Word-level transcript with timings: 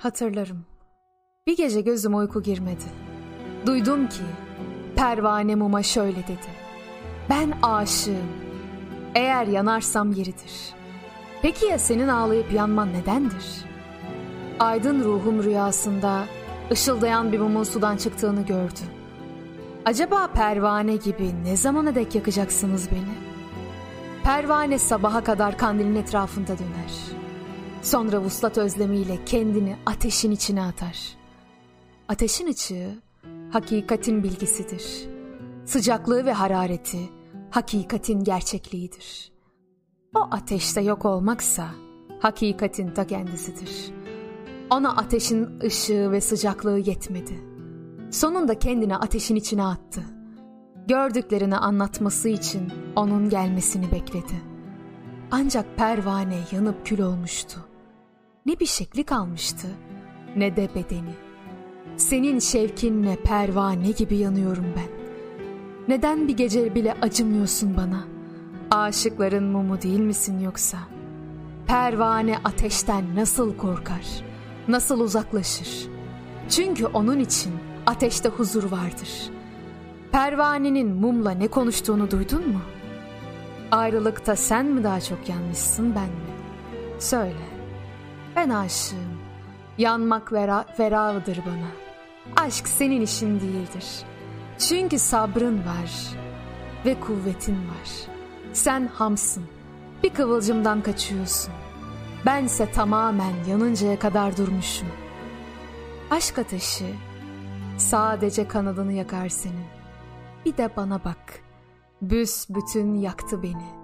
Hatırlarım. 0.00 0.64
Bir 1.46 1.56
gece 1.56 1.80
gözüm 1.80 2.14
uyku 2.18 2.42
girmedi. 2.42 2.84
Duydum 3.66 4.08
ki 4.08 4.22
pervane 4.96 5.54
muma 5.54 5.82
şöyle 5.82 6.16
dedi. 6.16 6.48
Ben 7.30 7.52
aşığım. 7.62 8.28
Eğer 9.14 9.46
yanarsam 9.46 10.12
yeridir. 10.12 10.74
Peki 11.42 11.66
ya 11.66 11.78
senin 11.78 12.08
ağlayıp 12.08 12.52
yanman 12.52 12.92
nedendir? 12.92 13.64
Aydın 14.58 15.04
ruhum 15.04 15.42
rüyasında 15.42 16.24
ışıldayan 16.70 17.32
bir 17.32 17.38
mumun 17.38 17.62
sudan 17.62 17.96
çıktığını 17.96 18.42
gördü. 18.46 18.80
Acaba 19.84 20.26
pervane 20.26 20.96
gibi 20.96 21.44
ne 21.44 21.56
zamana 21.56 21.94
dek 21.94 22.14
yakacaksınız 22.14 22.90
beni? 22.90 23.14
Pervane 24.24 24.78
sabaha 24.78 25.24
kadar 25.24 25.58
kandilin 25.58 25.96
etrafında 25.96 26.58
döner. 26.58 27.19
Sonra 27.82 28.20
vuslat 28.20 28.58
özlemiyle 28.58 29.24
kendini 29.24 29.76
ateşin 29.86 30.30
içine 30.30 30.62
atar. 30.62 30.98
Ateşin 32.08 32.46
ışığı 32.46 32.98
hakikatin 33.52 34.22
bilgisidir. 34.22 35.08
Sıcaklığı 35.64 36.24
ve 36.24 36.32
harareti 36.32 36.98
hakikatin 37.50 38.24
gerçekliğidir. 38.24 39.32
O 40.16 40.20
ateşte 40.30 40.80
yok 40.80 41.04
olmaksa 41.04 41.68
hakikatin 42.20 42.90
ta 42.90 43.06
kendisidir. 43.06 43.92
Ona 44.70 44.96
ateşin 44.96 45.60
ışığı 45.60 46.12
ve 46.12 46.20
sıcaklığı 46.20 46.78
yetmedi. 46.78 47.40
Sonunda 48.10 48.58
kendini 48.58 48.96
ateşin 48.96 49.36
içine 49.36 49.64
attı. 49.64 50.02
Gördüklerini 50.88 51.56
anlatması 51.56 52.28
için 52.28 52.72
onun 52.96 53.28
gelmesini 53.28 53.92
bekledi. 53.92 54.42
Ancak 55.30 55.76
pervane 55.76 56.38
yanıp 56.52 56.86
kül 56.86 57.00
olmuştu. 57.00 57.69
Ne 58.50 58.60
bir 58.60 58.66
şekli 58.66 59.04
kalmıştı 59.04 59.66
ne 60.36 60.56
de 60.56 60.68
bedeni. 60.74 61.14
Senin 61.96 62.38
şevkinle 62.38 63.16
pervane 63.16 63.90
gibi 63.90 64.16
yanıyorum 64.16 64.64
ben. 64.76 64.88
Neden 65.88 66.28
bir 66.28 66.36
gece 66.36 66.74
bile 66.74 66.94
acımıyorsun 67.02 67.76
bana? 67.76 68.04
Aşıkların 68.70 69.44
mumu 69.44 69.82
değil 69.82 70.00
misin 70.00 70.38
yoksa? 70.40 70.78
Pervane 71.66 72.38
ateşten 72.44 73.16
nasıl 73.16 73.56
korkar? 73.56 74.06
Nasıl 74.68 75.00
uzaklaşır? 75.00 75.88
Çünkü 76.48 76.86
onun 76.86 77.18
için 77.18 77.52
ateşte 77.86 78.28
huzur 78.28 78.70
vardır. 78.70 79.30
Pervanenin 80.12 80.94
mumla 80.94 81.30
ne 81.30 81.48
konuştuğunu 81.48 82.10
duydun 82.10 82.48
mu? 82.48 82.60
Ayrılıkta 83.70 84.36
sen 84.36 84.66
mi 84.66 84.84
daha 84.84 85.00
çok 85.00 85.28
yanmışsın 85.28 85.94
ben 85.94 86.08
mi? 86.08 86.30
Söyle. 86.98 87.59
Ben 88.36 88.50
aşığım. 88.50 89.18
Yanmak 89.78 90.32
vera, 90.32 90.64
ferahıdır 90.76 91.38
bana. 91.46 91.70
Aşk 92.46 92.68
senin 92.68 93.00
işin 93.00 93.40
değildir. 93.40 94.04
Çünkü 94.58 94.98
sabrın 94.98 95.58
var 95.58 95.90
ve 96.86 97.00
kuvvetin 97.00 97.54
var. 97.54 97.90
Sen 98.52 98.86
hamsın. 98.86 99.44
Bir 100.02 100.10
kıvılcımdan 100.10 100.82
kaçıyorsun. 100.82 101.54
Bense 102.26 102.72
tamamen 102.72 103.34
yanıncaya 103.48 103.98
kadar 103.98 104.36
durmuşum. 104.36 104.88
Aşk 106.10 106.38
ateşi 106.38 106.94
sadece 107.78 108.48
kanadını 108.48 108.92
yakar 108.92 109.28
senin. 109.28 109.66
Bir 110.44 110.56
de 110.56 110.70
bana 110.76 111.04
bak. 111.04 111.40
Büs 112.02 112.48
bütün 112.50 112.94
yaktı 112.94 113.42
beni. 113.42 113.80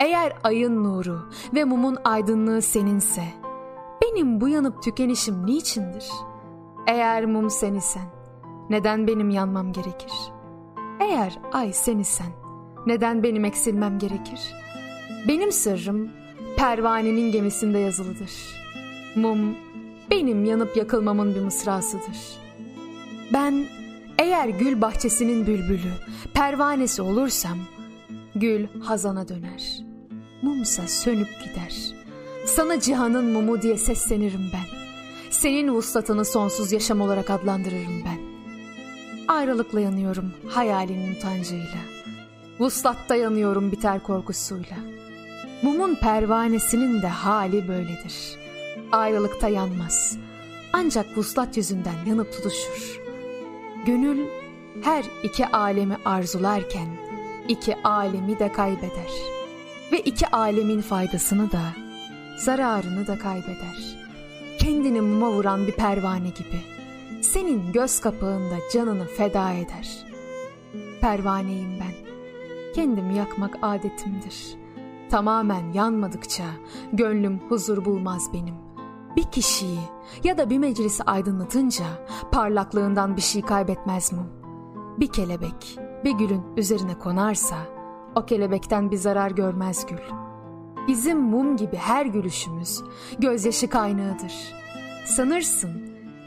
Eğer 0.00 0.32
ayın 0.44 0.84
nuru 0.84 1.30
ve 1.54 1.64
mumun 1.64 1.98
aydınlığı 2.04 2.62
seninse, 2.62 3.24
benim 4.16 4.40
bu 4.40 4.48
yanıp 4.48 4.82
tükenişim 4.82 5.46
niçindir? 5.46 6.04
Eğer 6.86 7.26
mum 7.26 7.50
sen 7.50 7.74
isen, 7.74 8.08
neden 8.70 9.06
benim 9.06 9.30
yanmam 9.30 9.72
gerekir? 9.72 10.12
Eğer 11.00 11.38
ay 11.52 11.72
sen 11.72 11.98
isen, 11.98 12.32
neden 12.86 13.22
benim 13.22 13.44
eksilmem 13.44 13.98
gerekir? 13.98 14.40
Benim 15.28 15.52
sırrım 15.52 16.10
pervanenin 16.56 17.32
gemisinde 17.32 17.78
yazılıdır. 17.78 18.30
Mum 19.16 19.56
benim 20.10 20.44
yanıp 20.44 20.76
yakılmamın 20.76 21.34
bir 21.34 21.40
mısrasıdır. 21.40 22.38
Ben 23.32 23.64
eğer 24.18 24.48
gül 24.48 24.80
bahçesinin 24.80 25.46
bülbülü, 25.46 25.92
pervanesi 26.34 27.02
olursam, 27.02 27.58
gül 28.34 28.66
hazana 28.80 29.28
döner. 29.28 29.84
Mumsa 30.42 30.82
sönüp 30.86 31.28
gider. 31.44 32.05
Sana 32.46 32.80
cihanın 32.80 33.24
mumu 33.24 33.62
diye 33.62 33.78
seslenirim 33.78 34.50
ben. 34.52 34.78
Senin 35.30 35.68
vuslatını 35.68 36.24
sonsuz 36.24 36.72
yaşam 36.72 37.00
olarak 37.00 37.30
adlandırırım 37.30 38.04
ben. 38.04 38.18
Ayrılıkla 39.28 39.80
yanıyorum 39.80 40.32
hayalinin 40.48 41.14
utancıyla. 41.16 41.78
Vuslatta 42.60 43.16
yanıyorum 43.16 43.72
biter 43.72 44.02
korkusuyla. 44.02 44.76
Mumun 45.62 45.94
pervanesinin 45.94 47.02
de 47.02 47.08
hali 47.08 47.68
böyledir. 47.68 48.36
Ayrılıkta 48.92 49.48
yanmaz. 49.48 50.18
Ancak 50.72 51.18
vuslat 51.18 51.56
yüzünden 51.56 52.04
yanıp 52.06 52.32
tutuşur. 52.32 53.00
Gönül 53.86 54.26
her 54.82 55.04
iki 55.22 55.46
alemi 55.46 55.96
arzularken 56.04 56.88
iki 57.48 57.76
alemi 57.84 58.38
de 58.38 58.52
kaybeder. 58.52 59.10
Ve 59.92 60.00
iki 60.00 60.28
alemin 60.28 60.80
faydasını 60.80 61.52
da 61.52 61.85
zararını 62.36 63.06
da 63.06 63.18
kaybeder. 63.18 64.06
Kendini 64.58 65.00
muma 65.00 65.30
vuran 65.30 65.66
bir 65.66 65.72
pervane 65.72 66.28
gibi. 66.28 66.60
Senin 67.22 67.72
göz 67.72 68.00
kapağında 68.00 68.54
canını 68.72 69.06
feda 69.06 69.52
eder. 69.52 70.06
Pervaneyim 71.00 71.80
ben. 71.80 72.06
Kendimi 72.74 73.16
yakmak 73.16 73.58
adetimdir. 73.62 74.56
Tamamen 75.10 75.72
yanmadıkça 75.72 76.44
gönlüm 76.92 77.40
huzur 77.48 77.84
bulmaz 77.84 78.30
benim. 78.32 78.54
Bir 79.16 79.22
kişiyi 79.22 79.80
ya 80.24 80.38
da 80.38 80.50
bir 80.50 80.58
meclisi 80.58 81.02
aydınlatınca 81.02 81.84
parlaklığından 82.32 83.16
bir 83.16 83.22
şey 83.22 83.42
kaybetmez 83.42 84.12
mum. 84.12 84.28
Bir 85.00 85.06
kelebek 85.06 85.78
bir 86.04 86.12
gülün 86.12 86.42
üzerine 86.56 86.98
konarsa 86.98 87.56
o 88.14 88.26
kelebekten 88.26 88.90
bir 88.90 88.96
zarar 88.96 89.30
görmez 89.30 89.86
gül. 89.86 89.98
Bizim 90.88 91.18
mum 91.18 91.56
gibi 91.56 91.76
her 91.76 92.06
gülüşümüz 92.06 92.80
gözyaşı 93.18 93.68
kaynağıdır. 93.68 94.32
Sanırsın 95.04 95.70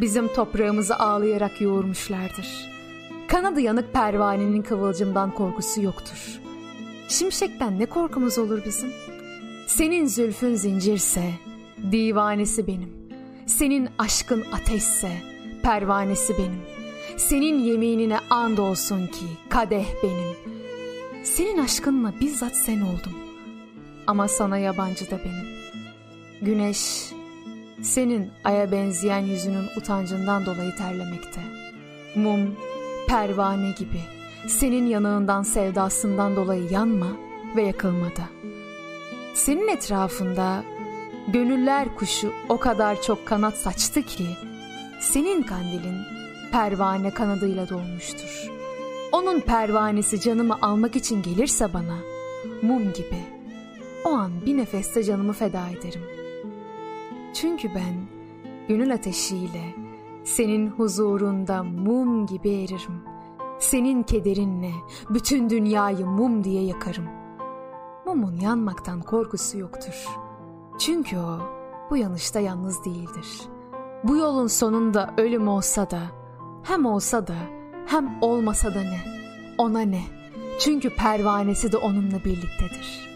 bizim 0.00 0.28
toprağımızı 0.28 0.96
ağlayarak 0.96 1.60
yoğurmuşlardır. 1.60 2.74
Kanadı 3.28 3.60
yanık 3.60 3.92
pervanenin 3.92 4.62
kıvılcımdan 4.62 5.30
korkusu 5.30 5.82
yoktur. 5.82 6.40
Şimşekten 7.08 7.78
ne 7.78 7.86
korkumuz 7.86 8.38
olur 8.38 8.60
bizim? 8.66 8.92
Senin 9.66 10.06
zülfün 10.06 10.54
zincirse 10.54 11.30
divanesi 11.92 12.66
benim. 12.66 12.92
Senin 13.46 13.88
aşkın 13.98 14.44
ateşse 14.52 15.12
pervanesi 15.62 16.38
benim. 16.38 16.60
Senin 17.16 17.58
yeminine 17.58 18.18
and 18.30 18.58
olsun 18.58 19.06
ki 19.06 19.26
kadeh 19.48 19.86
benim. 20.02 20.36
Senin 21.24 21.58
aşkınla 21.58 22.12
bizzat 22.20 22.56
sen 22.56 22.80
oldum. 22.80 23.12
Ama 24.06 24.28
sana 24.28 24.58
yabancı 24.58 25.10
da 25.10 25.18
benim. 25.24 25.48
Güneş 26.42 27.12
senin 27.82 28.30
aya 28.44 28.72
benzeyen 28.72 29.20
yüzünün 29.20 29.66
utancından 29.76 30.46
dolayı 30.46 30.76
terlemekte. 30.76 31.40
Mum 32.14 32.56
pervane 33.08 33.70
gibi 33.70 34.00
senin 34.48 34.86
yanağından 34.86 35.42
sevdasından 35.42 36.36
dolayı 36.36 36.70
yanma 36.70 37.08
ve 37.56 37.62
yakılmada. 37.62 38.28
Senin 39.34 39.68
etrafında 39.68 40.64
gönüller 41.28 41.94
kuşu 41.94 42.32
o 42.48 42.56
kadar 42.56 43.02
çok 43.02 43.26
kanat 43.26 43.56
saçtı 43.56 44.02
ki 44.02 44.26
senin 45.00 45.42
kandilin 45.42 45.98
pervane 46.52 47.10
kanadıyla 47.10 47.68
dolmuştur. 47.68 48.48
Onun 49.12 49.40
pervanesi 49.40 50.20
canımı 50.20 50.58
almak 50.62 50.96
için 50.96 51.22
gelirse 51.22 51.72
bana 51.72 51.98
mum 52.62 52.92
gibi 52.92 53.33
an 54.14 54.32
bir 54.46 54.56
nefeste 54.56 55.02
canımı 55.02 55.32
feda 55.32 55.68
ederim. 55.68 56.02
Çünkü 57.34 57.74
ben 57.74 57.94
gönül 58.68 58.94
ateşiyle 58.94 59.74
senin 60.24 60.70
huzurunda 60.70 61.62
mum 61.62 62.26
gibi 62.26 62.50
eririm. 62.50 63.02
Senin 63.58 64.02
kederinle 64.02 64.70
bütün 65.10 65.50
dünyayı 65.50 66.06
mum 66.06 66.44
diye 66.44 66.64
yakarım. 66.64 67.08
Mumun 68.06 68.40
yanmaktan 68.40 69.02
korkusu 69.02 69.58
yoktur. 69.58 70.08
Çünkü 70.78 71.16
o 71.16 71.38
bu 71.90 71.96
yanışta 71.96 72.40
yalnız 72.40 72.84
değildir. 72.84 73.40
Bu 74.04 74.16
yolun 74.16 74.46
sonunda 74.46 75.14
ölüm 75.18 75.48
olsa 75.48 75.90
da, 75.90 76.02
hem 76.62 76.86
olsa 76.86 77.26
da, 77.26 77.36
hem 77.86 78.18
olmasa 78.20 78.74
da 78.74 78.80
ne? 78.82 79.00
Ona 79.58 79.80
ne? 79.80 80.02
Çünkü 80.60 80.96
pervanesi 80.96 81.72
de 81.72 81.76
onunla 81.76 82.24
birliktedir.'' 82.24 83.13